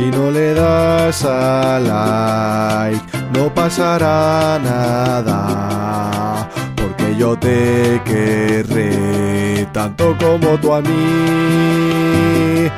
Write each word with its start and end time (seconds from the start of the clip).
Si 0.00 0.10
no 0.10 0.30
le 0.30 0.54
das 0.54 1.26
a 1.26 1.78
like, 1.78 3.04
no 3.34 3.52
pasará 3.52 4.58
nada. 4.58 6.48
Porque 6.74 7.14
yo 7.18 7.38
te 7.38 8.00
querré 8.06 9.68
tanto 9.74 10.16
como 10.18 10.56
tú 10.58 10.72
a 10.72 10.80
mí. 10.80 12.70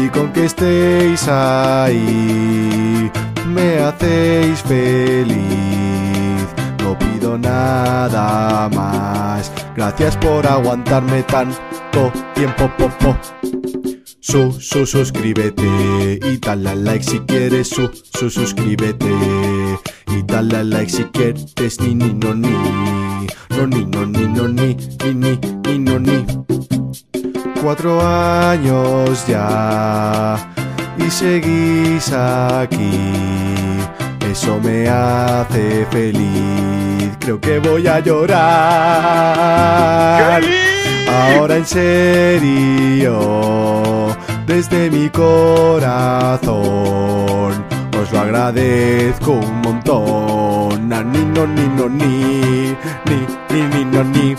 Y 0.00 0.08
con 0.10 0.32
que 0.32 0.44
estéis 0.44 1.26
ahí, 1.26 3.10
me 3.48 3.80
hacéis 3.80 4.62
feliz. 4.62 6.46
No 6.84 6.96
pido 6.96 7.36
nada 7.38 8.68
más. 8.72 9.50
Gracias 9.74 10.16
por 10.16 10.46
aguantarme 10.46 11.24
tanto 11.24 12.12
tiempo, 12.36 12.70
popo. 12.78 13.16
Su, 14.20 14.52
su, 14.52 14.84
suscríbete 14.84 16.20
y 16.22 16.36
dale 16.36 16.76
like 16.76 17.02
si 17.02 17.20
quieres. 17.20 17.68
Su, 17.68 17.90
su, 18.18 18.28
suscríbete 18.28 19.08
y 20.08 20.22
dale 20.22 20.62
like 20.64 20.90
si 20.90 21.04
quieres. 21.04 21.80
Ni, 21.80 21.94
ni, 21.94 22.12
no, 22.12 22.34
ni. 22.34 22.54
No, 23.50 23.66
ni, 23.66 23.86
no, 23.86 24.04
ni, 24.04 24.26
no, 24.28 24.46
ni. 24.46 24.76
Ni, 25.04 25.14
ni, 25.14 25.38
ni, 25.64 25.78
no, 25.78 25.98
ni. 25.98 26.26
Cuatro 27.62 28.00
años 28.06 29.26
ya 29.26 30.36
y 30.98 31.10
seguís 31.10 32.12
aquí. 32.12 32.90
Eso 34.30 34.60
me 34.62 34.86
hace 34.88 35.86
feliz. 35.90 37.16
Creo 37.18 37.40
que 37.40 37.58
voy 37.58 37.86
a 37.86 38.00
llorar. 38.00 38.40
Ahora 41.08 41.56
en 41.56 41.66
serio, 41.66 43.39
desde 44.50 44.90
mi 44.90 45.08
corazón, 45.10 46.50
os 48.00 48.12
lo 48.12 48.18
agradezco 48.18 49.32
un 49.32 49.60
montón. 49.60 50.88
Na, 50.88 51.04
ni, 51.04 51.24
no, 51.24 51.46
ni, 51.46 51.68
no, 51.68 51.88
ni, 51.88 52.74
ni, 53.06 53.26
ni, 53.50 53.62
ni, 53.72 53.84
no, 53.84 54.02
ni. 54.02 54.34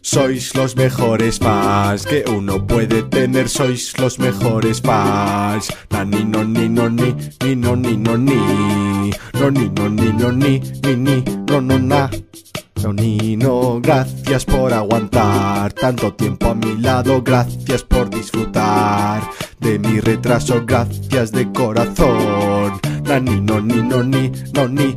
Sois 0.00 0.54
los 0.56 0.74
mejores 0.74 1.38
fans 1.38 2.06
que 2.06 2.24
uno 2.26 2.66
puede 2.66 3.02
tener, 3.02 3.50
sois 3.50 3.92
los 3.98 4.18
mejores 4.18 4.80
fans. 4.80 5.70
Na, 5.90 6.02
ni, 6.02 6.24
no, 6.24 6.42
ni, 6.42 6.70
no, 6.70 6.88
ni, 6.88 7.14
ni, 7.44 7.56
no, 7.56 7.76
ni, 7.76 7.98
no, 7.98 8.16
ni. 8.16 9.10
No, 9.34 9.50
ni, 9.50 9.68
no, 9.68 9.90
ni, 9.90 10.12
no, 10.14 10.32
ni, 10.32 10.60
ni, 10.82 10.96
ni, 10.96 11.24
no, 11.46 11.60
no, 11.60 11.78
na. 11.78 12.08
No, 12.82 12.94
ni, 12.94 13.36
no, 13.36 13.78
gracias 13.82 14.46
por 14.46 14.72
aguantar 14.72 15.72
tanto 15.74 16.14
tiempo 16.14 16.46
a 16.48 16.54
mi 16.54 16.78
lado, 16.78 17.22
gracias 17.22 17.82
por 17.82 18.08
disfrutar 18.08 19.22
de 19.60 19.78
mi 19.78 20.00
retraso, 20.00 20.62
gracias 20.64 21.30
de 21.30 21.52
corazón. 21.52 22.80
Na, 23.04 23.20
ni, 23.20 23.38
no, 23.40 23.60
ni, 23.60 23.82
no, 23.82 24.02
ni, 24.02 24.32
no, 24.54 24.66
ni, 24.66 24.94